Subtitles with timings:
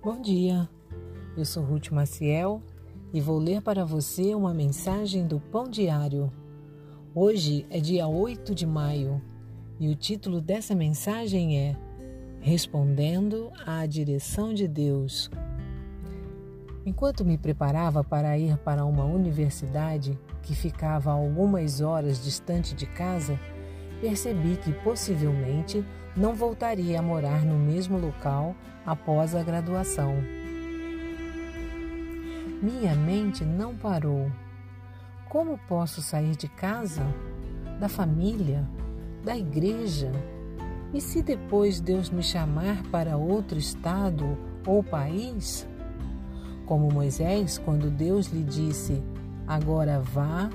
[0.00, 0.68] Bom dia,
[1.36, 2.62] eu sou Ruth Maciel
[3.12, 6.32] e vou ler para você uma mensagem do Pão Diário.
[7.12, 9.20] Hoje é dia 8 de maio
[9.76, 11.76] e o título dessa mensagem é
[12.38, 15.28] Respondendo à Direção de Deus.
[16.86, 23.38] Enquanto me preparava para ir para uma universidade que ficava algumas horas distante de casa,
[24.00, 25.84] percebi que possivelmente
[26.16, 30.14] não voltaria a morar no mesmo local após a graduação.
[32.62, 34.30] Minha mente não parou.
[35.28, 37.06] Como posso sair de casa,
[37.78, 38.68] da família,
[39.24, 40.10] da igreja?
[40.92, 45.68] E se depois Deus me chamar para outro estado ou país?
[46.66, 49.02] Como Moisés, quando Deus lhe disse:
[49.46, 50.48] Agora vá,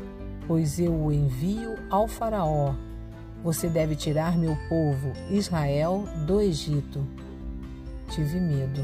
[0.48, 2.74] pois eu o envio ao Faraó
[3.44, 7.06] você deve tirar meu povo, Israel, do Egito.
[8.10, 8.82] Tive medo.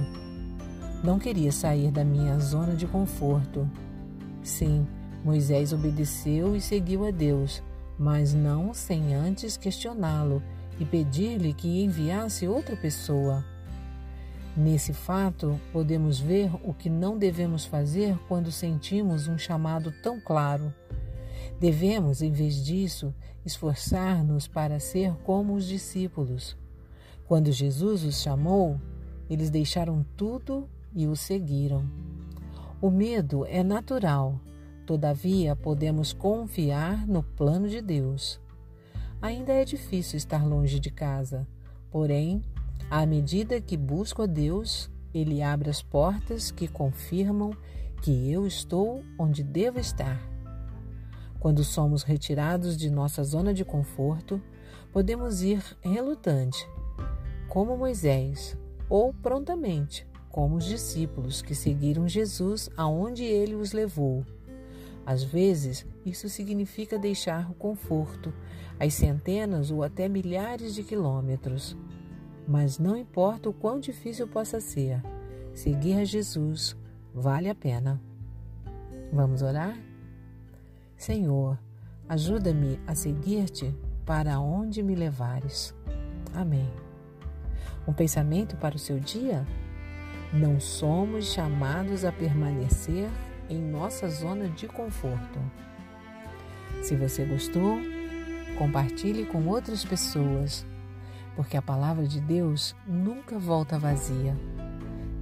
[1.02, 3.70] Não queria sair da minha zona de conforto.
[4.44, 4.86] Sim,
[5.24, 7.64] Moisés obedeceu e seguiu a Deus,
[7.98, 10.44] mas não sem antes questioná-lo
[10.78, 13.46] e pedir-lhe que enviasse outra pessoa.
[14.58, 20.74] Nesse fato, podemos ver o que não devemos fazer quando sentimos um chamado tão claro.
[21.60, 23.14] Devemos, em vez disso,
[23.46, 26.58] esforçar-nos para ser como os discípulos.
[27.28, 28.80] Quando Jesus os chamou,
[29.30, 31.86] eles deixaram tudo e o seguiram.
[32.82, 34.40] O medo é natural,
[34.86, 38.40] todavia podemos confiar no plano de Deus.
[39.22, 41.46] Ainda é difícil estar longe de casa,
[41.92, 42.42] porém,
[42.90, 47.52] à medida que busco a Deus, Ele abre as portas que confirmam
[48.02, 50.20] que eu estou onde devo estar.
[51.40, 54.42] Quando somos retirados de nossa zona de conforto,
[54.92, 56.68] podemos ir relutante,
[57.48, 58.58] como Moisés,
[58.90, 64.26] ou prontamente, como os discípulos que seguiram Jesus aonde ele os levou.
[65.06, 68.34] Às vezes, isso significa deixar o conforto,
[68.80, 71.76] as centenas ou até milhares de quilômetros.
[72.48, 75.02] Mas não importa o quão difícil possa ser,
[75.54, 76.76] seguir a Jesus
[77.14, 78.02] vale a pena.
[79.12, 79.89] Vamos orar?
[81.00, 81.58] Senhor,
[82.10, 83.74] ajuda-me a seguir-te
[84.06, 85.74] para onde me levares.
[86.34, 86.70] Amém.
[87.88, 89.48] Um pensamento para o seu dia?
[90.34, 93.10] Não somos chamados a permanecer
[93.50, 95.40] em nossa zona de conforto.
[96.82, 97.78] Se você gostou,
[98.58, 100.66] compartilhe com outras pessoas,
[101.34, 104.36] porque a palavra de Deus nunca volta vazia.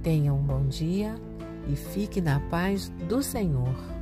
[0.02, 1.14] Tenha um bom dia
[1.68, 3.97] e fique na paz do Senhor.